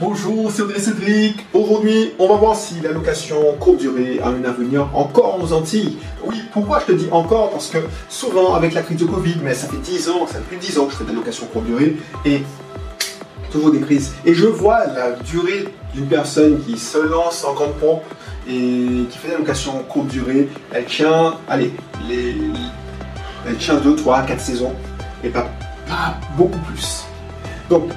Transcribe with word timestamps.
Bonjour, 0.00 0.48
c'est 0.52 0.62
Audrey 0.62 0.78
Cédric. 0.78 1.44
Aujourd'hui, 1.52 2.12
on 2.20 2.28
va 2.28 2.36
voir 2.36 2.54
si 2.54 2.80
la 2.80 2.92
location 2.92 3.56
courte 3.58 3.78
durée 3.78 4.20
a 4.22 4.28
un 4.28 4.44
avenir 4.44 4.88
encore 4.94 5.42
aux 5.42 5.52
Antilles. 5.52 5.98
Oui, 6.24 6.40
pourquoi 6.52 6.78
je 6.78 6.92
te 6.92 6.92
dis 6.92 7.08
encore? 7.10 7.50
Parce 7.50 7.66
que 7.66 7.78
souvent, 8.08 8.54
avec 8.54 8.74
la 8.74 8.82
crise 8.82 8.98
de 8.98 9.06
Covid, 9.06 9.38
mais 9.42 9.54
ça 9.54 9.66
fait 9.66 9.76
10 9.76 10.08
ans, 10.10 10.26
ça 10.28 10.34
fait 10.34 10.44
plus 10.44 10.56
de 10.58 10.62
10 10.62 10.78
ans 10.78 10.86
que 10.86 10.92
je 10.92 10.98
fais 10.98 11.02
de 11.02 11.08
la 11.08 11.16
location 11.16 11.46
courte 11.46 11.64
durée, 11.64 11.96
et 12.24 12.44
toujours 13.50 13.72
des 13.72 13.80
crises. 13.80 14.12
Et 14.24 14.34
je 14.34 14.46
vois 14.46 14.86
la 14.86 15.10
durée 15.10 15.64
d'une 15.92 16.06
personne 16.06 16.62
qui 16.64 16.78
se 16.78 16.98
lance 16.98 17.44
en 17.44 17.54
grande 17.54 17.72
et 18.48 19.04
qui 19.10 19.18
fait 19.18 19.36
de 19.36 19.44
la 19.44 19.82
courte 19.88 20.06
durée, 20.06 20.48
elle 20.70 20.84
tient, 20.84 21.34
allez, 21.48 21.72
les, 22.08 22.36
elle 23.48 23.56
tient 23.56 23.74
2, 23.74 23.96
3, 23.96 24.22
4 24.22 24.40
saisons, 24.40 24.74
et 25.24 25.28
pas 25.30 25.48
beaucoup 26.36 26.60
plus. 26.60 27.02
Donc, 27.68 27.90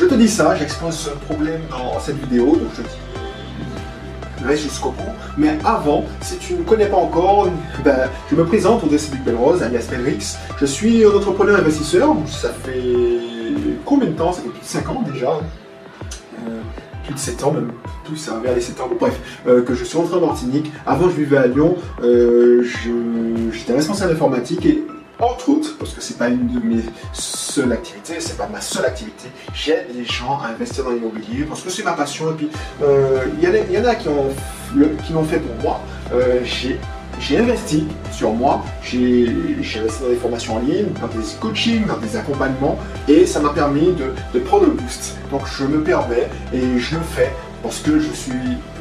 je 0.00 0.06
te 0.06 0.14
dis 0.14 0.28
ça, 0.28 0.56
j'expose 0.56 0.94
ce 0.94 1.10
problème 1.10 1.60
dans 1.68 2.00
cette 2.00 2.16
vidéo, 2.16 2.56
donc 2.56 2.70
je 2.74 2.80
dis 2.80 4.46
reste 4.46 4.62
jusqu'au 4.62 4.92
bout. 4.92 5.12
Mais 5.36 5.58
avant, 5.62 6.06
si 6.22 6.38
tu 6.38 6.54
ne 6.54 6.60
me 6.60 6.64
connais 6.64 6.86
pas 6.86 6.96
encore, 6.96 7.48
ben, 7.84 8.08
je 8.30 8.34
me 8.34 8.46
présente, 8.46 8.82
Audrey 8.82 8.96
Cédric 8.96 9.22
Belrose, 9.24 9.62
alias 9.62 9.86
Belrix. 9.90 10.38
Je 10.58 10.64
suis 10.64 11.04
un 11.04 11.10
entrepreneur 11.10 11.58
investisseur, 11.58 12.16
ça 12.26 12.48
fait 12.48 12.80
combien 13.84 14.08
de 14.08 14.14
temps? 14.14 14.32
Ça 14.32 14.40
fait 14.40 14.48
plus 14.48 14.60
de 14.60 14.64
5 14.64 14.88
ans 14.88 15.04
déjà. 15.12 15.32
Euh, 15.32 16.60
plus 17.04 17.12
de 17.12 17.18
7 17.18 17.44
ans 17.44 17.52
même, 17.52 17.70
tout 18.06 18.16
ça 18.16 18.40
vers 18.42 18.54
les 18.54 18.62
7 18.62 18.80
ans, 18.80 18.88
bref, 18.98 19.20
euh, 19.46 19.60
que 19.60 19.74
je 19.74 19.84
suis 19.84 19.98
rentré 19.98 20.16
en 20.16 20.26
Martinique. 20.26 20.72
Avant 20.86 21.10
je 21.10 21.16
vivais 21.16 21.36
à 21.36 21.46
Lyon, 21.46 21.76
euh, 22.02 22.64
j'étais 23.52 23.74
responsable 23.74 24.14
informatique 24.14 24.64
et 24.64 24.82
entre 25.20 25.50
autres, 25.50 25.76
parce 25.78 25.92
que 25.92 26.00
c'est 26.00 26.18
pas 26.18 26.28
une 26.28 26.48
de 26.48 26.60
mes 26.64 26.82
seules 27.12 27.72
activités, 27.72 28.20
c'est 28.20 28.36
pas 28.36 28.48
ma 28.48 28.60
seule 28.60 28.86
activité, 28.86 29.28
j'aide 29.54 29.86
les 29.94 30.04
gens 30.04 30.38
à 30.40 30.48
investir 30.48 30.84
dans 30.84 30.90
l'immobilier 30.90 31.44
parce 31.44 31.62
que 31.62 31.70
c'est 31.70 31.82
ma 31.82 31.92
passion 31.92 32.30
et 32.30 32.34
puis 32.34 32.50
euh, 32.82 33.26
il 33.40 33.44
y, 33.44 33.78
en 33.78 33.84
a 33.84 33.94
qui 33.94 34.08
ont 34.08 34.30
qui 35.04 35.12
l'ont 35.12 35.24
fait 35.24 35.40
pour 35.40 35.62
moi. 35.62 35.80
Euh, 36.12 36.40
j'ai 37.20 37.36
investi 37.36 37.86
sur 38.12 38.32
moi, 38.32 38.64
j'ai 38.82 39.28
investi 39.78 40.02
dans 40.02 40.08
des 40.08 40.16
formations 40.16 40.56
en 40.56 40.60
ligne, 40.60 40.86
dans 41.00 41.08
des 41.08 41.24
coachings, 41.38 41.86
dans 41.86 41.98
des 41.98 42.16
accompagnements, 42.16 42.78
et 43.08 43.26
ça 43.26 43.40
m'a 43.40 43.50
permis 43.50 43.92
de, 43.92 44.14
de 44.32 44.38
prendre 44.40 44.66
le 44.66 44.72
boost. 44.72 45.16
Donc 45.30 45.42
je 45.46 45.64
me 45.64 45.82
permets 45.82 46.28
et 46.52 46.78
je 46.78 46.94
le 46.94 47.02
fais 47.02 47.30
parce 47.62 47.80
que 47.80 47.98
je 47.98 48.12
suis, 48.12 48.32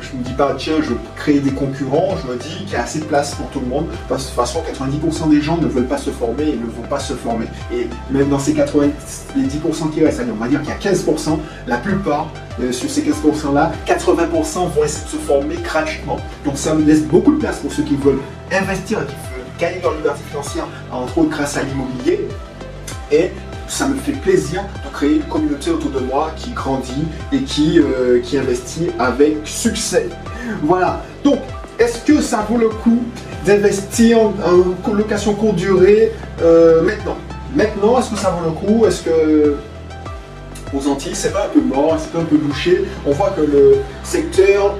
je 0.01 0.15
me 0.15 0.23
dis 0.23 0.33
pas 0.33 0.55
tiens 0.57 0.75
je 0.81 0.93
créer 1.15 1.39
des 1.39 1.51
concurrents, 1.51 2.15
je 2.23 2.31
me 2.31 2.37
dis 2.37 2.49
qu'il 2.65 2.71
y 2.71 2.75
a 2.75 2.83
assez 2.83 2.99
de 2.99 3.05
place 3.05 3.35
pour 3.35 3.49
tout 3.49 3.59
le 3.59 3.67
monde, 3.67 3.87
parce 4.07 4.23
que 4.23 4.31
de 4.31 4.35
toute 4.35 4.45
façon 4.45 4.63
90% 5.25 5.29
des 5.29 5.41
gens 5.41 5.57
ne 5.57 5.67
veulent 5.67 5.87
pas 5.87 5.97
se 5.97 6.09
former 6.09 6.49
et 6.49 6.55
ne 6.55 6.65
vont 6.65 6.87
pas 6.89 6.99
se 6.99 7.13
former. 7.13 7.45
Et 7.73 7.87
même 8.11 8.29
dans 8.29 8.39
ces 8.39 8.53
90, 8.53 9.27
les 9.35 9.43
10% 9.43 9.91
qui 9.91 10.03
restent, 10.03 10.21
on 10.31 10.35
va 10.35 10.47
dire 10.47 10.61
qu'il 10.61 10.69
y 10.69 10.89
a 10.89 10.93
15%, 10.93 11.37
la 11.67 11.77
plupart 11.77 12.31
euh, 12.61 12.71
sur 12.71 12.89
ces 12.89 13.01
15% 13.01 13.53
là, 13.53 13.71
80% 13.87 14.69
vont 14.73 14.83
essayer 14.83 15.05
de 15.05 15.09
se 15.09 15.17
former 15.17 15.55
gratuitement. 15.57 16.17
Donc 16.45 16.57
ça 16.57 16.73
me 16.73 16.83
laisse 16.83 17.03
beaucoup 17.03 17.33
de 17.33 17.39
place 17.39 17.59
pour 17.59 17.71
ceux 17.71 17.83
qui 17.83 17.95
veulent 17.95 18.21
investir 18.51 18.99
qui 19.05 19.13
veulent 19.13 19.45
gagner 19.59 19.81
leur 19.81 19.93
liberté 19.93 20.21
financière, 20.29 20.67
entre 20.91 21.17
autres 21.17 21.29
grâce 21.29 21.57
à 21.57 21.63
l'immobilier. 21.63 22.27
Et 23.11 23.31
ça 23.69 23.87
me 23.87 23.95
fait 23.95 24.13
plaisir 24.13 24.63
de 24.83 24.93
créer 24.93 25.15
une 25.15 25.23
communauté 25.23 25.69
autour 25.69 25.91
de 25.91 25.99
moi 25.99 26.31
qui 26.35 26.51
grandit 26.51 27.07
et 27.31 27.43
qui, 27.43 27.79
euh, 27.79 28.19
qui 28.21 28.37
investit 28.37 28.89
avec 28.97 29.37
succès. 29.45 30.09
Voilà. 30.63 31.03
Donc, 31.23 31.39
est-ce 31.77 31.99
que 31.99 32.21
ça 32.21 32.45
vaut 32.49 32.57
le 32.57 32.69
coup 32.69 33.03
d'investir 33.45 34.19
en, 34.19 34.93
location 34.93 35.33
courte 35.35 35.55
durée 35.55 36.11
euh, 36.41 36.81
maintenant? 36.81 37.17
Maintenant, 37.55 37.99
est-ce 37.99 38.09
que 38.09 38.17
ça 38.17 38.31
vaut 38.31 38.45
le 38.45 38.51
coup? 38.51 38.85
Est-ce 38.85 39.03
que 39.03 39.55
aux 40.73 40.87
Antilles, 40.87 41.15
c'est 41.15 41.31
pas 41.31 41.45
un 41.45 41.49
peu 41.49 41.61
mort, 41.61 41.97
c'est 41.99 42.11
pas 42.11 42.19
un 42.19 42.25
peu 42.25 42.37
bouché? 42.37 42.85
On 43.05 43.11
voit 43.11 43.29
que 43.29 43.41
le 43.41 43.77
secteur, 44.03 44.75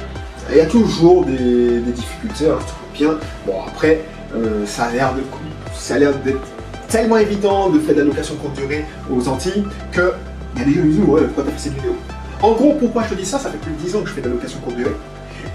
il 0.49 0.57
y 0.57 0.61
a 0.61 0.65
toujours 0.65 1.25
des, 1.25 1.79
difficultés, 1.79 2.49
hein, 2.49 2.59
bien. 2.93 3.17
Bon, 3.45 3.55
après, 3.67 4.01
euh, 4.35 4.65
ça 4.65 4.85
a 4.85 4.91
l'air 4.91 5.13
de, 5.13 5.21
ça 5.75 5.95
a 5.95 5.99
l'air 5.99 6.13
d'être 6.17 6.41
tellement 6.89 7.17
évident 7.17 7.69
de 7.69 7.79
faire 7.79 7.95
de 7.95 8.01
la 8.01 8.05
location 8.05 8.35
courte 8.35 8.55
durée 8.55 8.85
aux 9.11 9.27
Antilles 9.27 9.63
que 9.91 10.13
il 10.55 10.61
y 10.61 10.63
a 10.63 10.65
des 10.67 10.73
gens 10.73 10.81
qui 10.81 10.87
disent 10.87 10.99
ouais 10.99 11.21
pourquoi 11.21 11.43
t'as 11.45 11.51
fait 11.51 11.69
cette 11.69 11.73
vidéo 11.75 11.95
En 12.41 12.51
gros 12.53 12.73
pourquoi 12.73 13.03
je 13.03 13.09
te 13.09 13.15
dis 13.15 13.25
ça, 13.25 13.39
ça 13.39 13.49
fait 13.49 13.57
plus 13.57 13.71
de 13.71 13.77
10 13.77 13.95
ans 13.95 14.01
que 14.01 14.09
je 14.09 14.13
fais 14.13 14.21
de 14.21 14.27
la 14.27 14.33
location 14.33 14.59
courte 14.59 14.75
durée 14.75 14.95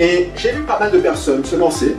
et 0.00 0.30
j'ai 0.36 0.52
vu 0.52 0.62
pas 0.62 0.78
mal 0.78 0.90
de 0.90 0.98
personnes 0.98 1.44
se 1.44 1.56
lancer. 1.56 1.96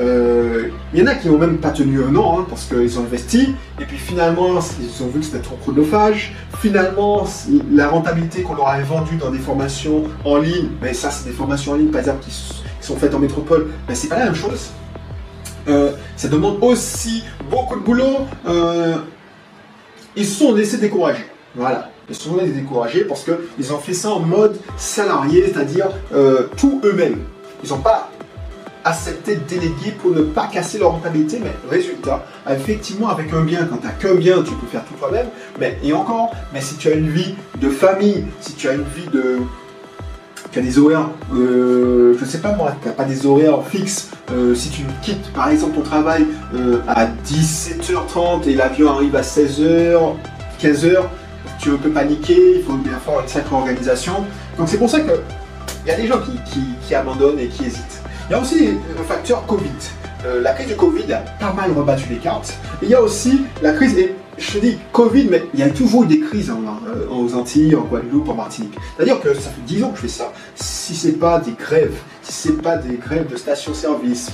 Euh, 0.00 0.68
il 0.94 1.00
y 1.00 1.02
en 1.02 1.06
a 1.06 1.16
qui 1.16 1.28
n'ont 1.28 1.38
même 1.38 1.58
pas 1.58 1.70
tenu 1.70 2.00
un 2.02 2.14
an 2.14 2.38
hein, 2.38 2.46
parce 2.48 2.66
qu'ils 2.66 3.00
ont 3.00 3.02
investi 3.02 3.54
et 3.80 3.84
puis 3.84 3.96
finalement 3.96 4.60
ils 4.80 5.02
ont 5.02 5.08
vu 5.08 5.20
que 5.20 5.26
c'était 5.26 5.40
trop 5.40 5.56
chronophage. 5.56 6.34
Finalement 6.58 7.26
la 7.72 7.88
rentabilité 7.88 8.42
qu'on 8.42 8.54
leur 8.54 8.68
avait 8.68 8.84
vendue 8.84 9.16
dans 9.16 9.30
des 9.30 9.38
formations 9.38 10.04
en 10.24 10.36
ligne, 10.36 10.68
mais 10.80 10.94
ça 10.94 11.10
c'est 11.10 11.28
des 11.28 11.34
formations 11.34 11.72
en 11.72 11.76
ligne 11.76 11.90
par 11.90 12.00
exemple 12.00 12.24
qui, 12.24 12.32
sont 12.80 12.96
faites 12.96 13.14
en 13.14 13.18
métropole, 13.18 13.66
mais 13.86 13.94
c'est 13.94 14.08
pas 14.08 14.18
la 14.18 14.26
même 14.26 14.34
chose. 14.34 14.70
Euh, 15.68 15.92
ça 16.16 16.28
demande 16.28 16.58
aussi 16.62 17.24
beaucoup 17.50 17.76
de 17.76 17.84
boulot. 17.84 18.26
Euh, 18.46 18.96
ils 20.16 20.26
se 20.26 20.38
sont 20.38 20.54
laissés 20.54 20.78
décourager. 20.78 21.24
Voilà. 21.54 21.90
Ils 22.08 22.14
se 22.14 22.22
sont 22.22 22.36
laissés 22.36 22.52
décourager 22.52 23.04
parce 23.04 23.24
qu'ils 23.24 23.72
ont 23.72 23.78
fait 23.78 23.94
ça 23.94 24.10
en 24.10 24.20
mode 24.20 24.58
salarié, 24.76 25.44
c'est-à-dire 25.46 25.88
euh, 26.14 26.48
tout 26.56 26.80
eux-mêmes. 26.84 27.20
Ils 27.62 27.70
n'ont 27.70 27.78
pas 27.78 28.10
accepté 28.84 29.36
de 29.36 29.40
déléguer 29.40 29.92
pour 30.00 30.12
ne 30.12 30.22
pas 30.22 30.46
casser 30.46 30.78
leur 30.78 30.92
rentabilité, 30.92 31.38
mais 31.42 31.52
résultat, 31.68 32.24
effectivement, 32.48 33.08
avec 33.08 33.32
un 33.34 33.42
bien, 33.42 33.66
quand 33.66 33.76
tu 33.76 33.86
n'as 33.86 33.92
qu'un 33.92 34.14
bien, 34.14 34.42
tu 34.42 34.52
peux 34.54 34.66
faire 34.66 34.84
tout 34.84 34.94
toi-même, 34.94 35.26
mais 35.58 35.76
et 35.82 35.92
encore, 35.92 36.30
mais 36.54 36.60
si 36.60 36.76
tu 36.76 36.88
as 36.88 36.94
une 36.94 37.10
vie 37.10 37.34
de 37.60 37.68
famille, 37.68 38.24
si 38.40 38.54
tu 38.54 38.68
as 38.68 38.74
une 38.74 38.84
vie 38.84 39.08
de, 39.12 39.40
des 40.60 40.78
horaires, 40.78 41.10
euh, 41.34 42.16
je 42.18 42.24
sais 42.24 42.38
pas 42.38 42.52
moi, 42.52 42.74
tu 42.80 42.88
n'as 42.88 42.94
pas 42.94 43.04
des 43.04 43.26
horaires 43.26 43.62
fixes. 43.66 44.10
Euh, 44.32 44.54
si 44.54 44.70
tu 44.70 44.82
quittes 45.02 45.32
par 45.32 45.50
exemple 45.50 45.76
ton 45.76 45.82
travail 45.82 46.26
euh, 46.54 46.78
à 46.86 47.06
17h30 47.06 48.48
et 48.48 48.54
l'avion 48.54 48.90
arrive 48.90 49.16
à 49.16 49.22
16h, 49.22 49.98
15h, 50.60 50.96
tu 51.60 51.70
peux 51.70 51.90
paniquer, 51.90 52.58
il 52.58 52.62
faut 52.62 52.74
bien 52.74 52.98
faire 52.98 53.20
une 53.20 53.28
sacrée 53.28 53.54
organisation. 53.54 54.24
Donc 54.56 54.68
c'est 54.68 54.78
pour 54.78 54.90
ça 54.90 55.00
qu'il 55.00 55.12
y 55.86 55.90
a 55.90 55.96
des 55.96 56.06
gens 56.06 56.20
qui, 56.20 56.94
abandonnent 56.94 57.38
et 57.38 57.48
qui 57.48 57.64
hésitent. 57.64 58.02
Il 58.28 58.32
y 58.32 58.34
a 58.34 58.40
aussi 58.40 58.68
le 58.96 59.04
facteur 59.06 59.44
Covid. 59.46 59.68
La 60.42 60.52
crise 60.52 60.66
du 60.66 60.74
Covid 60.74 61.12
a 61.12 61.18
pas 61.38 61.52
mal 61.52 61.70
rebattu 61.72 62.08
les 62.10 62.16
cartes. 62.16 62.52
il 62.82 62.88
y 62.88 62.94
a 62.94 63.00
aussi 63.00 63.42
la 63.62 63.72
crise, 63.72 63.96
et 63.96 64.16
je 64.38 64.52
te 64.52 64.58
dis 64.58 64.78
Covid, 64.92 65.26
mais 65.30 65.44
il 65.54 65.60
y 65.60 65.62
a 65.62 65.70
toujours 65.70 66.04
eu 66.04 66.06
des 66.06 66.20
crises 66.20 66.50
en, 66.50 66.62
euh, 66.88 67.06
aux 67.10 67.34
Antilles, 67.34 67.74
en 67.74 67.82
Guadeloupe, 67.82 68.28
en 68.28 68.34
Martinique. 68.34 68.74
C'est-à-dire 68.96 69.20
que 69.20 69.34
ça 69.34 69.50
fait 69.50 69.62
10 69.66 69.84
ans 69.84 69.90
que 69.90 69.96
je 69.96 70.02
fais 70.02 70.08
ça. 70.08 70.32
Si 70.54 70.94
c'est 70.94 71.18
pas 71.18 71.38
des 71.38 71.52
grèves, 71.52 71.96
si 72.22 72.32
c'est 72.32 72.62
pas 72.62 72.76
des 72.76 72.96
grèves 72.96 73.26
de 73.26 73.36
station-service, 73.36 74.30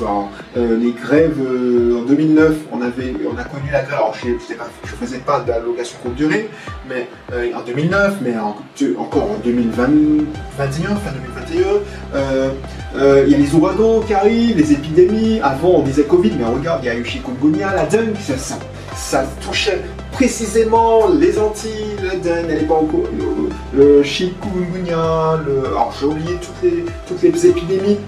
euh, 0.56 0.76
les 0.76 0.92
grèves 0.92 1.38
en 1.40 2.02
2009, 2.02 2.54
on 2.72 2.82
avait, 2.82 3.14
on 3.32 3.38
a 3.38 3.44
connu 3.44 3.70
la 3.72 3.82
grève. 3.82 3.98
Alors 3.98 4.14
je, 4.22 4.30
ne 4.30 4.38
faisais 4.38 5.18
pas 5.18 5.40
de 5.40 5.48
la 5.48 5.58
location 5.58 5.98
courte 6.02 6.16
durée, 6.16 6.50
mais 6.88 7.08
en 7.54 7.62
2009, 7.62 8.16
mais 8.22 8.34
encore 8.98 9.30
en 9.30 9.38
2021, 9.44 10.26
fin 10.56 10.66
2021. 10.66 11.64
Il 13.26 13.30
y 13.30 13.34
a 13.34 13.38
les 13.38 13.54
ouragans 13.54 14.00
qui 14.00 14.14
arrivent, 14.14 14.56
les 14.56 14.72
épidémies. 14.72 15.40
Avant, 15.40 15.76
on 15.76 15.82
disait 15.82 16.04
Covid, 16.04 16.32
mais 16.38 16.44
regarde, 16.44 16.80
il 16.82 16.86
y 16.86 16.90
a 16.90 16.96
eu 16.96 17.04
chikungunya, 17.04 17.74
la 17.74 17.86
dengue, 17.86 18.16
ça, 18.20 18.36
ça, 18.36 18.58
ça, 18.96 19.24
touchait 19.40 19.82
précisément 20.12 21.08
les 21.08 21.38
Antilles, 21.38 21.96
la 22.02 22.16
dengue, 22.16 22.50
elle 22.50 22.66
pas 22.66 22.74
encore, 22.74 23.08
le, 23.74 23.78
le 23.78 24.02
chikungunya, 24.02 25.40
le, 25.44 25.66
alors 25.66 25.92
j'ai 25.98 26.06
oublié 26.06 26.36
toutes 26.36 26.62
les, 26.62 26.84
toutes 27.06 27.22
les 27.22 27.46
épidémies. 27.46 27.98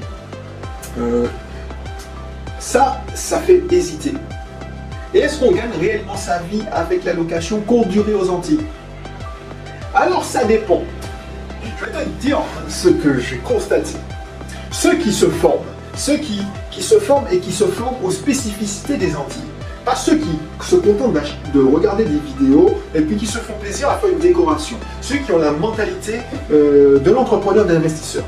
Euh, 0.98 1.26
ça, 2.58 3.02
ça 3.14 3.38
fait 3.38 3.62
hésiter. 3.70 4.14
Et 5.14 5.18
est-ce 5.18 5.40
qu'on 5.40 5.52
gagne 5.52 5.70
réellement 5.80 6.16
sa 6.16 6.38
vie 6.38 6.62
avec 6.72 7.04
la 7.04 7.12
location 7.12 7.60
courte 7.60 7.88
durée 7.88 8.14
aux 8.14 8.30
Antilles? 8.30 8.64
Alors 9.94 10.24
ça 10.24 10.44
dépend. 10.44 10.82
Je 11.78 11.84
vais 11.84 12.04
te 12.04 12.08
dire 12.20 12.40
ce 12.68 12.88
que 12.88 13.18
j'ai 13.18 13.38
constaté 13.38 13.94
ceux 14.76 14.96
qui 14.96 15.12
se 15.12 15.26
forment, 15.26 15.64
ceux 15.94 16.18
qui, 16.18 16.42
qui 16.70 16.82
se 16.82 16.98
forment 16.98 17.26
et 17.32 17.38
qui 17.38 17.52
se 17.52 17.64
forment 17.64 18.04
aux 18.04 18.10
spécificités 18.10 18.96
des 18.96 19.16
Antilles. 19.16 19.42
Pas 19.86 19.94
ceux 19.94 20.16
qui 20.16 20.38
se 20.60 20.74
contentent 20.74 21.14
de 21.54 21.62
regarder 21.62 22.04
des 22.04 22.18
vidéos 22.18 22.76
et 22.92 23.02
puis 23.02 23.16
qui 23.16 23.24
se 23.24 23.38
font 23.38 23.52
plaisir 23.60 23.88
à 23.88 23.94
faire 23.94 24.10
une 24.10 24.18
décoration. 24.18 24.76
Ceux 25.00 25.18
qui 25.18 25.30
ont 25.30 25.38
la 25.38 25.52
mentalité 25.52 26.20
euh, 26.50 26.98
de 26.98 27.10
l'entrepreneur 27.12 27.64
d'investisseur. 27.64 28.24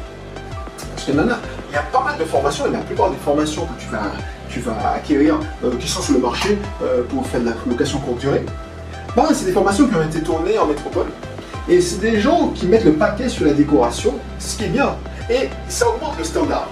Parce 0.94 1.04
que 1.04 1.12
maintenant, 1.12 1.34
il 1.68 1.74
y 1.74 1.76
a 1.76 1.82
pas 1.82 2.04
mal 2.04 2.16
de 2.16 2.24
formations 2.24 2.66
et 2.66 2.70
la 2.70 2.78
plupart 2.78 3.10
des 3.10 3.16
formations 3.16 3.66
que 3.66 3.82
tu 3.82 3.88
vas, 3.90 4.12
tu 4.48 4.60
vas 4.60 4.92
acquérir 4.94 5.40
euh, 5.64 5.72
qui 5.80 5.88
sont 5.88 6.00
sur 6.00 6.14
le 6.14 6.20
marché 6.20 6.56
euh, 6.80 7.02
pour 7.08 7.26
faire 7.26 7.40
de 7.40 7.46
la 7.46 7.54
location 7.68 7.98
courte 7.98 8.20
durée, 8.20 8.44
bah, 9.16 9.26
c'est 9.34 9.46
des 9.46 9.52
formations 9.52 9.88
qui 9.88 9.96
ont 9.96 10.02
été 10.02 10.20
tournées 10.20 10.56
en 10.58 10.66
métropole. 10.66 11.08
Et 11.68 11.80
c'est 11.80 12.00
des 12.00 12.20
gens 12.20 12.50
qui 12.54 12.66
mettent 12.66 12.84
le 12.84 12.92
paquet 12.92 13.28
sur 13.28 13.44
la 13.44 13.52
décoration, 13.52 14.14
ce 14.38 14.56
qui 14.56 14.64
est 14.64 14.68
bien 14.68 14.94
et 15.30 15.48
ça 15.68 15.88
augmente 15.88 16.16
le 16.18 16.24
standard. 16.24 16.68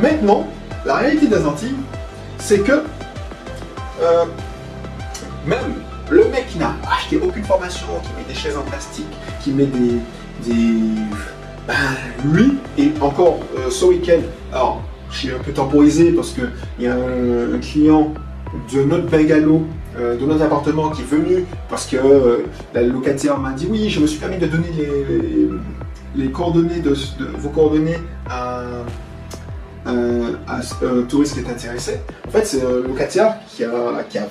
Maintenant, 0.00 0.48
la 0.84 0.96
réalité 0.96 1.26
des 1.26 1.44
Antilles, 1.44 1.76
c'est 2.38 2.58
que 2.58 2.82
euh, 4.02 4.24
même 5.46 5.74
le 6.10 6.24
mec 6.28 6.48
qui 6.48 6.58
n'a 6.58 6.74
acheté 6.90 7.16
aucune 7.16 7.44
formation, 7.44 7.86
qui 8.02 8.10
met 8.18 8.28
des 8.28 8.34
chaises 8.34 8.56
en 8.56 8.62
plastique, 8.62 9.06
qui 9.40 9.52
met 9.52 9.66
des, 9.66 10.54
ben, 11.66 11.74
lui, 12.24 12.58
et 12.76 12.92
encore 13.00 13.40
euh, 13.56 13.70
ce 13.70 13.84
week-end, 13.84 14.20
alors 14.52 14.82
j'ai 15.10 15.32
un 15.32 15.38
peu 15.38 15.52
temporisé 15.52 16.12
parce 16.12 16.32
qu'il 16.32 16.50
y 16.80 16.86
a 16.86 16.94
un, 16.94 17.58
client 17.58 18.12
de 18.72 18.82
notre 18.82 19.06
bungalow, 19.08 19.62
euh, 19.98 20.16
de 20.16 20.24
notre 20.24 20.42
appartement 20.42 20.90
qui 20.90 21.02
est 21.02 21.04
venu 21.04 21.44
parce 21.68 21.86
que 21.86 21.96
la 22.74 22.82
locataire 22.82 23.38
m'a 23.38 23.52
dit 23.52 23.68
oui, 23.70 23.88
je 23.88 24.00
me 24.00 24.06
suis 24.06 24.18
permis 24.18 24.38
de 24.38 24.46
donner 24.46 24.68
les, 26.16 26.30
coordonnées 26.30 26.80
de, 26.80 26.94
vos 27.38 27.50
coordonnées 27.50 27.98
à, 28.28 28.62
un 29.86 31.02
touriste 31.08 31.34
qui 31.34 31.40
est 31.40 31.50
intéressé. 31.50 32.00
En 32.26 32.30
fait, 32.30 32.44
c'est 32.44 32.62
un 32.62 32.86
locataire 32.86 33.36
qui 33.48 33.64
a, 33.64 33.70
qui 34.08 34.18
a, 34.18 34.28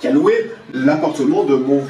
qui 0.00 0.08
a 0.08 0.10
loué 0.10 0.50
l'appartement 0.72 1.44
de 1.44 1.54
mon, 1.54 1.82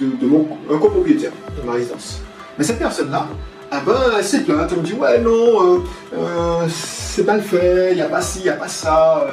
de, 0.00 0.26
mon 0.26 0.46
un 0.70 0.78
copropriétaire 0.78 1.32
de 1.56 1.66
ma 1.66 1.72
résidence. 1.72 2.20
Mais 2.58 2.64
cette 2.64 2.78
personne-là, 2.78 3.26
ah 3.70 3.80
ben, 3.84 3.94
elle 4.16 4.24
s'est 4.24 4.40
plainte, 4.40 4.70
elle 4.70 4.78
me 4.78 4.84
dit 4.84 4.92
ouais 4.92 5.18
non, 5.20 5.30
euh, 5.30 5.78
euh, 6.16 6.68
c'est 6.68 7.26
le 7.26 7.40
fait, 7.40 7.92
il 7.92 7.96
n'y 7.96 8.02
a 8.02 8.08
pas 8.08 8.20
ci, 8.20 8.40
il 8.40 8.44
n'y 8.44 8.50
a 8.50 8.54
pas 8.54 8.68
ça. 8.68 9.26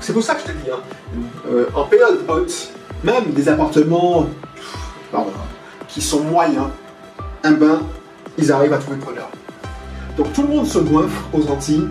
C'est 0.00 0.12
pour 0.12 0.22
ça 0.22 0.34
que 0.34 0.40
je 0.40 0.46
te 0.46 0.58
dis, 0.58 0.70
hein, 0.70 0.80
euh, 1.50 1.66
en 1.74 1.84
période 1.84 2.18
haute, 2.28 2.72
même 3.04 3.32
des 3.32 3.48
appartements 3.48 4.26
qui 5.88 6.00
sont 6.00 6.20
moyens, 6.20 6.68
un 7.44 7.52
eh 7.52 7.56
ben, 7.56 7.82
ils 8.38 8.50
arrivent 8.50 8.72
à 8.72 8.78
trouver 8.78 8.98
preneur. 8.98 9.30
Donc 10.16 10.32
tout 10.32 10.42
le 10.42 10.48
monde 10.48 10.66
se 10.66 10.78
goinfre 10.78 11.28
aux 11.32 11.46
Antilles 11.48 11.88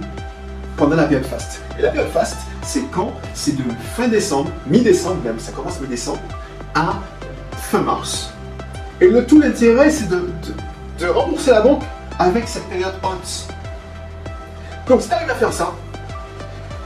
pendant 0.77 0.95
la 0.95 1.03
période 1.03 1.25
faste. 1.25 1.61
Et 1.77 1.81
la 1.81 1.89
période 1.89 2.11
faste, 2.11 2.37
c'est 2.63 2.83
quand 2.91 3.13
C'est 3.33 3.55
de 3.55 3.63
fin 3.95 4.07
décembre, 4.07 4.51
mi-décembre 4.67 5.23
même, 5.23 5.39
ça 5.39 5.51
commence 5.51 5.79
mi-décembre, 5.81 6.19
à 6.75 6.99
fin 7.55 7.81
mars. 7.81 8.31
Et 8.99 9.07
le 9.07 9.25
tout 9.25 9.39
l'intérêt, 9.39 9.89
c'est 9.89 10.07
de, 10.07 10.27
rembourser 11.07 11.51
la 11.51 11.61
banque 11.61 11.81
avec 12.19 12.47
cette 12.47 12.65
période 12.65 12.93
haute. 13.03 13.47
Donc 14.87 15.01
si 15.01 15.07
tu 15.07 15.13
arrives 15.15 15.29
à 15.29 15.35
faire 15.35 15.51
ça, 15.51 15.73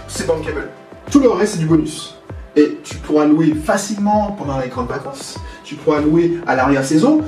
c'est 0.07 0.25
bankable. 0.25 0.69
Tout 1.11 1.19
le 1.19 1.29
reste, 1.29 1.53
c'est 1.53 1.59
du 1.59 1.65
bonus. 1.65 2.15
Et 2.55 2.79
tu 2.83 2.95
pourras 2.97 3.25
louer 3.25 3.53
facilement 3.53 4.31
pendant 4.31 4.57
les 4.59 4.69
grandes 4.69 4.87
vacances. 4.87 5.37
Tu 5.65 5.75
pourras 5.75 5.99
louer 5.99 6.39
à 6.47 6.55
l'arrière-saison. 6.55 7.21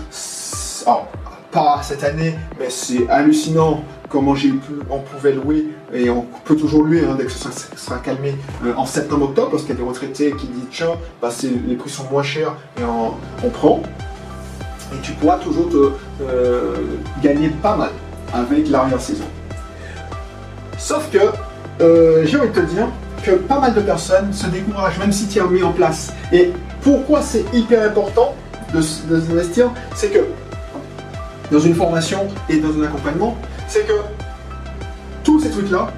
Cette 1.81 2.03
année, 2.03 2.35
mais 2.59 2.69
c'est 2.69 3.09
hallucinant 3.09 3.83
comment 4.09 4.35
j'ai 4.35 4.53
on 4.89 4.99
pouvait 4.99 5.33
louer, 5.33 5.67
et 5.93 6.09
on 6.09 6.25
peut 6.45 6.55
toujours 6.55 6.83
louer 6.83 7.03
hein, 7.03 7.15
dès 7.17 7.25
que 7.25 7.31
ça 7.31 7.49
sera 7.51 7.97
calmé 7.97 8.35
euh, 8.65 8.73
en 8.75 8.85
septembre-octobre, 8.85 9.51
parce 9.51 9.63
qu'il 9.63 9.73
y 9.73 9.77
a 9.77 9.81
des 9.81 9.87
retraités 9.87 10.31
qui 10.31 10.47
disent 10.47 10.67
tiens, 10.71 10.93
bah, 11.21 11.29
les 11.43 11.75
prix 11.75 11.89
sont 11.89 12.05
moins 12.11 12.23
chers 12.23 12.53
et 12.79 12.83
on 12.83 13.49
prend 13.49 13.81
et 14.93 15.01
tu 15.01 15.11
pourras 15.13 15.37
toujours 15.37 15.69
te 15.69 15.91
euh, 16.23 16.75
gagner 17.21 17.49
pas 17.49 17.75
mal 17.75 17.89
avec 18.33 18.69
l'arrière-saison. 18.69 19.25
Sauf 20.77 21.09
que 21.11 21.17
euh, 21.81 22.25
j'ai 22.25 22.37
envie 22.37 22.49
de 22.49 22.53
te 22.53 22.59
dire 22.61 22.87
que 23.23 23.31
pas 23.31 23.59
mal 23.59 23.73
de 23.73 23.81
personnes 23.81 24.31
se 24.31 24.47
découragent 24.47 24.99
même 24.99 25.11
si 25.11 25.27
tu 25.27 25.39
as 25.39 25.45
mis 25.45 25.63
en 25.63 25.71
place. 25.71 26.13
Et 26.31 26.51
pourquoi 26.81 27.21
c'est 27.21 27.45
hyper 27.53 27.89
important 27.89 28.35
de, 28.73 28.81
s'investir 28.81 29.71
C'est 29.95 30.09
que 30.09 30.19
dans 31.51 31.59
une 31.59 31.75
formation 31.75 32.27
et 32.49 32.57
dans 32.57 32.77
un 32.79 32.83
accompagnement, 32.83 33.37
c'est 33.67 33.85
que 33.85 33.93
tous 35.23 35.39
ces 35.39 35.49
trucs-là, 35.49 35.91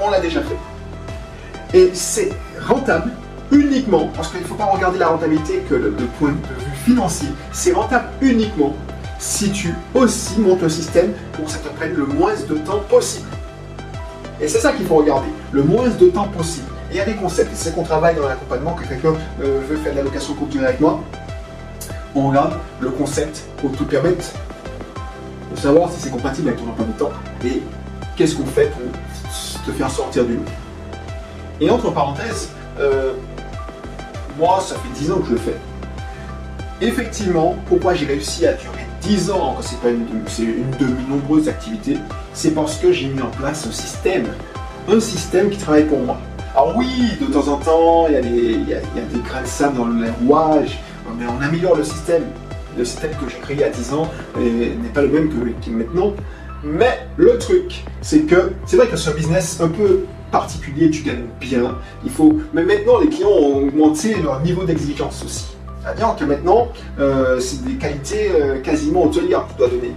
on 0.00 0.10
l'a 0.10 0.20
déjà 0.20 0.40
fait. 0.42 1.78
Et 1.78 1.90
c'est 1.92 2.30
rentable 2.66 3.10
uniquement, 3.50 4.10
parce 4.14 4.28
qu'il 4.28 4.40
ne 4.40 4.46
faut 4.46 4.54
pas 4.54 4.66
regarder 4.66 4.98
la 4.98 5.08
rentabilité 5.08 5.62
que 5.68 5.74
le, 5.74 5.92
point 6.18 6.30
de 6.30 6.64
vue 6.64 6.76
financier, 6.84 7.28
c'est 7.52 7.72
rentable 7.72 8.06
uniquement 8.20 8.74
si 9.18 9.50
tu 9.50 9.74
aussi 9.94 10.38
montes 10.40 10.62
le 10.62 10.68
système 10.68 11.12
pour 11.32 11.46
que 11.46 11.50
ça 11.50 11.58
te 11.58 11.68
prenne 11.68 11.94
le 11.94 12.06
moins 12.06 12.34
de 12.48 12.54
temps 12.56 12.80
possible. 12.88 13.26
Et 14.40 14.48
c'est 14.48 14.60
ça 14.60 14.72
qu'il 14.72 14.86
faut 14.86 14.96
regarder, 14.96 15.28
le 15.52 15.62
moins 15.62 15.88
de 15.88 16.06
temps 16.06 16.28
possible. 16.28 16.68
il 16.90 16.96
y 16.96 17.00
a 17.00 17.04
des 17.04 17.16
concepts, 17.16 17.50
c'est 17.54 17.74
qu'on 17.74 17.82
travaille 17.82 18.14
dans 18.14 18.28
l'accompagnement, 18.28 18.74
que 18.74 18.86
quelqu'un 18.86 19.14
euh, 19.42 19.60
veut 19.68 19.76
faire 19.76 19.92
de 19.92 19.98
la 19.98 20.04
location 20.04 20.34
courte 20.34 20.56
avec 20.56 20.80
moi, 20.80 21.00
on 22.14 22.28
regarde 22.28 22.54
le 22.80 22.90
concept 22.90 23.44
pour 23.58 23.72
tout 23.72 23.84
permettre 23.84 24.24
savoir 25.58 25.90
si 25.90 26.00
c'est 26.00 26.10
compatible 26.10 26.48
avec 26.48 26.60
ton 26.60 26.70
emploi 26.70 26.86
de 26.86 26.98
temps 26.98 27.12
et 27.44 27.62
qu'est-ce 28.16 28.36
qu'on 28.36 28.46
fait 28.46 28.70
pour 28.72 28.82
te 29.64 29.72
faire 29.72 29.90
sortir 29.90 30.24
du 30.24 30.34
lot. 30.34 30.44
Et 31.60 31.70
entre 31.70 31.92
parenthèses, 31.92 32.50
euh, 32.78 33.12
moi, 34.38 34.60
ça 34.60 34.76
fait 34.76 35.00
10 35.00 35.12
ans 35.12 35.18
que 35.18 35.26
je 35.26 35.32
le 35.32 35.38
fais. 35.38 35.56
Effectivement, 36.80 37.56
pourquoi 37.66 37.94
j'ai 37.94 38.06
réussi 38.06 38.46
à 38.46 38.52
durer 38.52 38.86
10 39.02 39.30
ans, 39.30 39.56
c'est 39.60 39.80
pas 39.80 39.90
une, 39.90 40.06
une 40.38 40.70
de 40.78 40.86
mes 40.86 41.08
nombreuses 41.08 41.48
activités, 41.48 41.98
c'est 42.34 42.50
parce 42.50 42.76
que 42.76 42.92
j'ai 42.92 43.08
mis 43.08 43.22
en 43.22 43.30
place 43.30 43.66
un 43.66 43.72
système. 43.72 44.26
Un 44.88 45.00
système 45.00 45.50
qui 45.50 45.58
travaille 45.58 45.84
pour 45.84 45.98
moi. 45.98 46.18
Alors 46.54 46.76
oui, 46.76 46.88
de 47.20 47.26
temps 47.26 47.46
en 47.48 47.56
temps, 47.56 48.06
il 48.08 48.14
y, 48.14 48.16
a 48.16 48.20
des, 48.20 49.20
grains 49.24 49.42
de 49.42 49.46
sable 49.46 49.76
dans 49.76 49.86
le 49.86 50.06
rouage, 50.24 50.78
mais 51.18 51.24
on 51.26 51.40
améliore 51.42 51.76
le 51.76 51.84
système. 51.84 52.24
Le 52.78 52.84
système 52.84 53.10
que 53.10 53.28
j'ai 53.28 53.38
créé 53.38 53.56
il 53.56 53.60
y 53.60 53.64
a 53.64 53.70
10 53.70 53.92
ans 53.92 54.08
n'est 54.38 54.88
pas 54.94 55.02
le 55.02 55.08
même 55.08 55.28
que, 55.28 55.34
que 55.34 55.70
maintenant. 55.70 56.14
Mais 56.62 57.06
le 57.16 57.36
truc, 57.38 57.84
c'est 58.00 58.20
que 58.20 58.52
c'est 58.66 58.76
vrai 58.76 58.86
que 58.86 58.96
c'est 58.96 59.10
un 59.10 59.14
business 59.14 59.60
un 59.60 59.68
peu 59.68 60.04
particulier, 60.30 60.90
tu 60.90 61.02
gagnes 61.02 61.26
bien. 61.40 61.76
Il 62.04 62.10
faut. 62.10 62.38
Mais 62.52 62.62
maintenant, 62.64 62.98
les 63.00 63.08
clients 63.08 63.28
ont 63.28 63.66
augmenté 63.66 64.14
leur 64.22 64.40
niveau 64.40 64.64
d'exigence 64.64 65.24
aussi. 65.24 65.56
C'est-à-dire 65.82 66.16
que 66.18 66.24
maintenant, 66.24 66.68
euh, 66.98 67.40
c'est 67.40 67.64
des 67.64 67.74
qualités 67.74 68.30
euh, 68.30 68.60
quasiment 68.60 69.04
hôtelières 69.04 69.46
que 69.46 69.52
tu 69.52 69.58
dois 69.58 69.68
donner. 69.68 69.92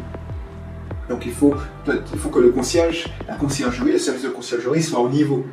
Donc 1.10 1.26
il 1.26 1.34
faut, 1.34 1.54
il 1.88 2.20
faut 2.20 2.30
que 2.30 2.40
le 2.40 2.50
concierge, 2.50 3.08
la 3.28 3.36
conciergerie, 3.36 3.92
le 3.92 4.00
service 4.00 4.24
de 4.24 4.30
conciergerie 4.30 4.82
soit 4.82 5.00
au 5.00 5.10
niveau. 5.10 5.46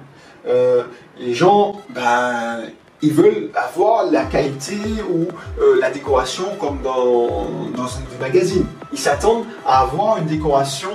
Euh, 0.47 0.85
les 1.19 1.35
gens, 1.35 1.81
ben, 1.95 2.61
ils 3.03 3.13
veulent 3.13 3.51
avoir 3.55 4.11
la 4.11 4.25
qualité 4.25 4.77
ou 5.11 5.27
la 5.81 5.91
décoration 5.91 6.45
comme 6.59 6.81
dans, 6.83 7.47
dans 7.77 7.85
un 7.87 8.21
magazine. 8.21 8.65
Ils 8.93 8.99
s'attendent 8.99 9.45
à 9.65 9.83
avoir 9.83 10.19
une 10.19 10.27
décoration 10.27 10.91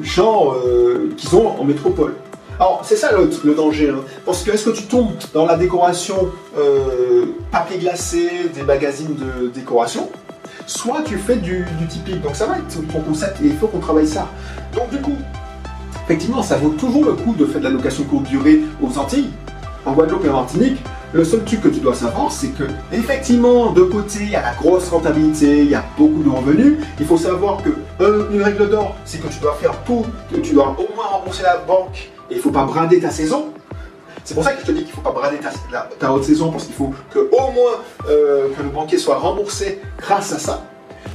genre 0.00 0.54
euh, 0.54 1.10
qu'ils 1.16 1.34
ont 1.36 1.60
en 1.60 1.64
métropole. 1.64 2.14
Alors, 2.58 2.82
c'est 2.84 2.96
ça 2.96 3.10
le, 3.12 3.54
danger. 3.54 3.90
Hein. 3.90 4.00
Parce 4.24 4.42
que 4.42 4.52
est-ce 4.52 4.66
que 4.66 4.76
tu 4.76 4.84
tombes 4.84 5.12
dans 5.34 5.46
la 5.46 5.56
décoration 5.56 6.30
euh, 6.56 7.26
papier 7.50 7.78
glacé 7.78 8.50
des 8.54 8.62
magazines 8.62 9.16
de 9.16 9.48
décoration? 9.48 10.08
Soit 10.66 11.02
tu 11.04 11.18
fais 11.18 11.36
du, 11.36 11.66
typique. 11.88 12.20
Donc, 12.20 12.36
ça 12.36 12.46
va 12.46 12.58
être 12.58 12.86
ton 12.92 13.00
concept 13.00 13.40
et 13.42 13.46
il 13.46 13.56
faut 13.56 13.66
qu'on 13.66 13.80
travaille 13.80 14.06
ça. 14.06 14.28
Donc, 14.74 14.90
du 14.90 14.98
coup, 14.98 15.16
effectivement, 16.04 16.42
ça 16.42 16.56
vaut 16.56 16.70
toujours 16.70 17.04
le 17.04 17.14
coup 17.14 17.34
de 17.34 17.46
faire 17.46 17.60
de 17.60 17.64
la 17.64 17.70
location 17.70 18.04
courte 18.04 18.24
durée 18.24 18.60
aux 18.80 18.96
Antilles, 18.98 19.30
en 19.84 19.92
Guadeloupe 19.92 20.24
et 20.24 20.30
en 20.30 20.34
Martinique. 20.34 20.82
Le 21.12 21.24
seul 21.24 21.44
truc 21.44 21.60
que 21.60 21.68
tu 21.68 21.80
dois 21.80 21.94
savoir, 21.94 22.32
c'est 22.32 22.48
que 22.48 22.64
effectivement, 22.90 23.70
de 23.72 23.82
côté, 23.82 24.20
il 24.22 24.30
y 24.30 24.36
a 24.36 24.40
la 24.40 24.54
grosse 24.54 24.88
rentabilité, 24.88 25.58
il 25.58 25.70
y 25.70 25.74
a 25.74 25.84
beaucoup 25.98 26.22
de 26.22 26.28
revenus. 26.30 26.78
Il 26.98 27.06
faut 27.06 27.18
savoir 27.18 27.58
que 27.62 27.70
une 28.32 28.42
règle 28.42 28.70
d'or, 28.70 28.96
c'est 29.04 29.18
que 29.18 29.28
tu 29.28 29.38
dois 29.38 29.54
faire 29.54 29.74
tout, 29.84 30.06
que 30.32 30.40
tu 30.40 30.54
dois 30.54 30.74
au 30.78 30.94
moins 30.94 31.06
rembourser 31.06 31.42
la 31.42 31.58
banque 31.58 32.10
et 32.30 32.34
il 32.34 32.36
ne 32.38 32.42
faut 32.42 32.50
pas 32.50 32.64
brader 32.64 33.00
ta 33.00 33.10
saison. 33.10 33.52
C'est 34.24 34.34
pour 34.34 34.44
ça 34.44 34.52
que 34.52 34.60
je 34.60 34.66
te 34.66 34.72
dis 34.72 34.84
qu'il 34.84 34.90
ne 34.90 34.94
faut 34.94 35.00
pas 35.00 35.10
brader 35.10 35.38
ta, 35.98 36.12
haute 36.12 36.24
saison 36.24 36.50
parce 36.50 36.64
qu'il 36.64 36.74
faut 36.74 36.94
que 37.10 37.18
au 37.18 37.50
moins 37.52 37.72
euh, 38.08 38.48
que 38.56 38.62
le 38.62 38.68
banquier 38.68 38.96
soit 38.96 39.18
remboursé 39.18 39.80
grâce 39.98 40.32
à 40.32 40.38
ça. 40.38 40.62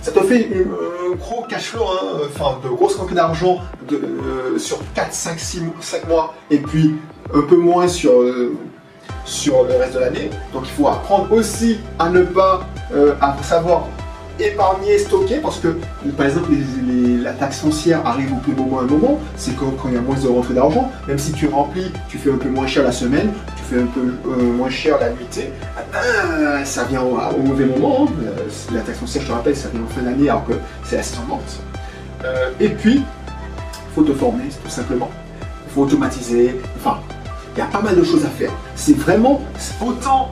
Ça 0.07 0.13
te 0.13 0.25
fait 0.25 0.49
un 0.55 1.15
gros 1.17 1.43
cash 1.49 1.65
flow, 1.65 1.83
hein, 1.83 2.21
enfin 2.29 2.59
de 2.63 2.69
grosses 2.69 2.95
quantités 2.95 3.15
d'argent 3.15 3.59
euh, 3.91 4.57
sur 4.57 4.79
4, 4.93 5.11
5, 5.11 5.37
6, 5.37 5.63
5 5.81 6.07
mois 6.07 6.33
et 6.49 6.59
puis 6.59 6.95
un 7.33 7.41
peu 7.41 7.57
moins 7.57 7.89
sur 7.89 8.21
euh, 8.21 8.55
le 9.43 9.77
reste 9.77 9.95
de 9.95 9.99
l'année. 9.99 10.29
Donc 10.53 10.63
il 10.63 10.71
faut 10.71 10.87
apprendre 10.87 11.29
aussi 11.33 11.79
à 11.99 12.09
ne 12.09 12.23
pas 12.23 12.65
euh, 12.93 13.15
savoir 13.43 13.83
épargner, 14.39 14.97
stocker, 14.97 15.37
parce 15.37 15.59
que 15.59 15.77
par 16.17 16.25
exemple 16.25 16.51
la 17.23 17.33
taxe 17.33 17.59
foncière 17.59 18.05
arrive 18.05 18.33
au 18.33 18.37
plus 18.37 18.53
moment 18.53 18.79
un 18.79 18.85
moment, 18.85 19.19
c'est 19.35 19.55
quand, 19.55 19.73
il 19.85 19.93
y 19.93 19.97
a 19.97 20.01
moins 20.01 20.15
de 20.15 20.27
rentrée 20.27 20.53
d'argent, 20.53 20.91
même 21.07 21.17
si 21.17 21.31
tu 21.31 21.47
remplis, 21.47 21.91
tu 22.07 22.17
fais 22.17 22.31
un 22.31 22.37
peu 22.37 22.49
moins 22.49 22.67
cher 22.67 22.83
la 22.83 22.91
semaine, 22.91 23.31
tu 23.55 23.63
fais 23.63 23.81
un 23.81 23.85
peu 23.85 24.13
euh, 24.29 24.53
moins 24.53 24.69
cher 24.69 24.97
la 24.99 25.09
nuitée, 25.09 25.51
ah 25.77 25.81
ben, 25.91 26.65
ça 26.65 26.85
vient 26.85 27.01
au, 27.01 27.41
mauvais 27.43 27.65
moment. 27.65 28.07
Hein. 28.07 28.13
Euh, 28.25 28.73
la 28.73 28.81
taxe 28.81 28.99
foncière, 28.99 29.23
je 29.23 29.27
te 29.27 29.33
rappelle, 29.33 29.55
ça 29.55 29.69
vient 29.69 29.81
en 29.81 29.87
fin 29.87 30.01
d'année 30.01 30.29
alors 30.29 30.45
que 30.45 30.53
c'est 30.83 30.97
assez 30.97 31.15
tendance. 31.15 31.61
et 32.59 32.69
puis, 32.69 32.95
il 32.95 33.93
faut 33.95 34.03
te 34.03 34.13
former, 34.13 34.45
tout 34.63 34.69
simplement. 34.69 35.09
Faut 35.69 35.83
automatiser, 35.83 36.59
enfin, 36.77 36.99
il 37.55 37.59
y 37.59 37.61
a 37.61 37.65
pas 37.65 37.81
mal 37.81 37.95
de 37.95 38.03
choses 38.03 38.25
à 38.25 38.29
faire. 38.29 38.51
C'est 38.75 38.95
vraiment 38.95 39.41
autant 39.81 40.29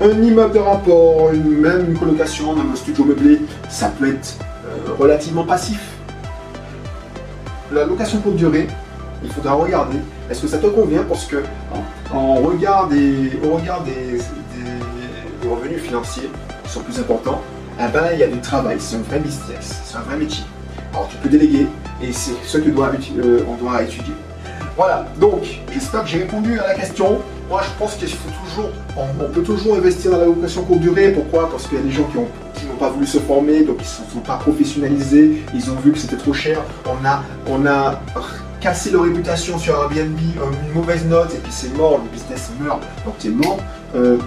un 0.00 0.22
immeuble 0.22 0.54
de 0.54 0.58
rapport, 0.58 1.32
même 1.32 1.90
une 1.90 1.98
colocation, 1.98 2.54
même 2.54 2.70
un 2.72 2.76
studio 2.76 3.04
meublé, 3.04 3.40
ça 3.68 3.88
peut 3.98 4.10
être 4.10 4.36
euh, 4.66 4.92
relativement 4.98 5.44
passif. 5.44 5.80
La 7.72 7.84
location 7.84 8.20
pour 8.20 8.32
durée, 8.32 8.66
il 9.24 9.30
faudra 9.30 9.54
regarder 9.54 9.98
est-ce 10.30 10.42
que 10.42 10.48
ça 10.48 10.58
te 10.58 10.66
convient? 10.66 11.04
Parce 11.08 11.24
que 11.24 11.36
regard 12.12 12.88
au 13.44 13.56
regard 13.56 13.82
des, 13.84 14.18
revenus 15.48 15.80
financiers 15.80 16.28
qui 16.64 16.70
sont 16.70 16.80
plus 16.80 16.98
importants, 16.98 17.40
eh 17.78 17.92
ben, 17.92 18.06
il 18.12 18.18
y 18.18 18.22
a 18.24 18.26
du 18.26 18.40
travail, 18.40 18.76
c'est 18.80 18.96
un 18.96 19.00
vrai 19.00 19.20
business, 19.20 19.80
c'est 19.84 19.96
un 19.96 20.00
vrai 20.00 20.16
métier. 20.16 20.44
Alors 20.92 21.08
tu 21.08 21.16
peux 21.18 21.28
déléguer 21.28 21.66
et 22.02 22.12
c'est 22.12 22.34
ce 22.44 22.58
que 22.58 22.70
doit, 22.70 22.90
euh, 23.16 23.78
étudier. 23.80 24.14
Voilà, 24.76 25.06
donc 25.20 25.42
j'espère 25.72 26.02
que 26.02 26.08
j'ai 26.08 26.18
répondu 26.18 26.58
à 26.58 26.68
la 26.68 26.74
question. 26.74 27.20
Moi 27.48 27.62
je 27.62 27.78
pense 27.78 27.94
qu'il 27.94 28.08
faut 28.08 28.30
toujours, 28.44 28.70
on, 28.96 29.32
peut 29.32 29.42
toujours 29.42 29.76
investir 29.76 30.10
dans 30.10 30.18
la 30.18 30.24
location 30.24 30.62
courte 30.64 30.80
durée. 30.80 31.12
Pourquoi? 31.12 31.48
Parce 31.48 31.68
qu'il 31.68 31.78
y 31.78 31.80
a 31.80 31.84
des 31.84 31.92
gens 31.92 32.04
qui 32.04 32.16
n'ont 32.18 32.76
pas 32.76 32.90
voulu 32.90 33.06
se 33.06 33.18
former, 33.18 33.62
donc 33.62 33.76
ils 33.78 34.04
ne 34.04 34.10
sont 34.10 34.20
pas 34.20 34.36
professionnalisés, 34.36 35.42
ils 35.54 35.70
ont 35.70 35.76
vu 35.76 35.92
que 35.92 35.98
c'était 35.98 36.16
trop 36.16 36.32
cher. 36.32 36.60
On 36.86 37.04
a, 37.06 37.22
on 37.48 37.66
a 37.66 38.00
cassé 38.60 38.90
leur 38.90 39.04
réputation 39.04 39.58
sur 39.58 39.74
Airbnb, 39.74 40.18
une 40.18 40.72
mauvaise 40.74 41.04
note, 41.04 41.32
et 41.34 41.38
puis 41.38 41.52
c'est 41.52 41.72
mort, 41.76 42.00
le 42.02 42.10
business 42.10 42.50
meurt, 42.60 42.82
donc 43.04 43.14
c'est 43.18 43.28
mort. 43.28 43.58
Euh, 43.94 44.18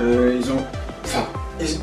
euh, 0.00 0.38
ils 0.40 0.50
ont. 0.50 0.64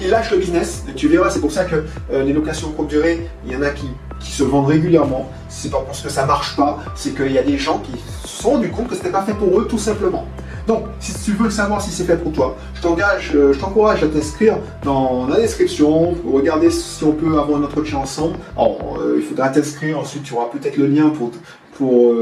Ils, 0.01 0.09
lâchent 0.09 0.31
le 0.31 0.37
business, 0.37 0.83
tu 0.95 1.07
verras, 1.07 1.31
c'est 1.31 1.39
pour 1.39 1.51
ça 1.51 1.65
que 1.65 1.83
euh, 2.11 2.23
les 2.23 2.33
locations 2.33 2.71
courte 2.71 2.89
durée, 2.89 3.27
il 3.45 3.53
y 3.53 3.55
en 3.55 3.63
a 3.63 3.69
qui, 3.69 3.87
se 4.31 4.43
vendent 4.43 4.67
régulièrement. 4.67 5.29
C'est 5.49 5.71
pas 5.71 5.83
parce 5.85 6.01
que 6.01 6.09
ça 6.09 6.25
marche 6.25 6.55
pas, 6.55 6.79
c'est 6.95 7.15
qu'il 7.15 7.31
y 7.31 7.37
a 7.37 7.43
des 7.43 7.57
gens 7.57 7.79
qui 7.79 7.91
se 8.27 8.41
sont 8.41 8.51
rendus 8.51 8.69
compte 8.69 8.87
que 8.87 8.95
c'était 8.95 9.09
pas 9.09 9.23
fait 9.23 9.33
pour 9.33 9.59
eux, 9.59 9.67
tout 9.67 9.77
simplement. 9.77 10.25
Donc, 10.67 10.85
si 10.99 11.13
tu 11.25 11.31
veux 11.33 11.49
savoir 11.49 11.81
si 11.81 11.91
c'est 11.91 12.05
fait 12.05 12.15
pour 12.15 12.31
toi, 12.31 12.55
je 12.73 12.81
t'engage, 12.81 13.31
euh, 13.35 13.51
je 13.51 13.59
t'encourage 13.59 14.01
à 14.01 14.07
t'inscrire 14.07 14.57
dans 14.83 15.27
la 15.27 15.35
description, 15.35 16.15
regarder 16.31 16.71
si 16.71 17.03
on 17.03 17.11
peut 17.11 17.37
avoir 17.37 17.59
notre 17.59 17.83
chat 17.83 17.97
ensemble. 17.97 18.37
Alors, 18.55 18.97
il 19.17 19.23
faudra 19.23 19.49
t'inscrire, 19.49 19.99
ensuite 19.99 20.23
tu 20.23 20.33
auras 20.33 20.45
peut-être 20.45 20.77
le 20.77 20.87
lien 20.87 21.09
pour, 21.09 21.31
pour. 21.77 22.15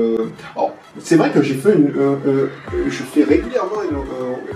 c'est 1.00 1.15
vrai 1.15 1.31
que 1.31 1.41
j'ai 1.41 1.55
fait 1.55 1.74
une, 1.74 1.93
je 2.88 3.03
fais 3.03 3.24
régulièrement 3.24 3.81
une, 3.89 3.98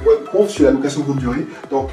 webconf 0.05 0.49
sur 0.49 0.65
la 0.65 0.71
location 0.71 1.01
courte 1.01 1.19
durée. 1.19 1.45
Donc, 1.71 1.89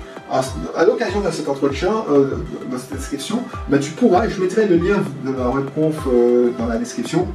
à, 0.74 0.84
l'occasion 0.84 1.20
de 1.20 1.30
cet 1.30 1.48
entretien, 1.48 1.92
euh, 2.10 2.36
dans 2.70 2.78
cette 2.78 2.96
description, 2.96 3.42
bah, 3.68 3.78
tu 3.78 3.90
pourras, 3.90 4.26
et 4.26 4.30
je 4.30 4.40
mettrai 4.40 4.66
le 4.66 4.76
lien 4.76 5.02
de 5.24 5.32
la 5.36 5.50
webconf 5.50 5.94
euh, 6.06 6.50
dans 6.58 6.66
la 6.66 6.78
description, 6.78 7.28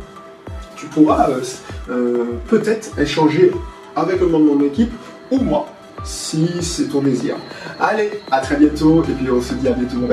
tu 0.76 0.88
pourras 0.88 1.30
euh, 1.90 2.24
peut-être 2.50 2.98
échanger 3.00 3.52
avec 3.96 4.20
le 4.20 4.28
membre 4.28 4.52
de 4.52 4.60
mon 4.60 4.66
équipe 4.66 4.92
ou 5.32 5.38
moi, 5.40 5.68
si 6.04 6.50
c'est 6.62 6.86
ton 6.86 7.02
désir. 7.02 7.36
Allez, 7.80 8.22
à 8.32 8.40
très 8.40 8.56
bientôt, 8.56 9.04
et 9.04 9.14
puis 9.14 9.30
on 9.30 9.42
se 9.42 9.54
dit 9.54 9.68
à 9.68 9.74
bientôt. 9.74 10.08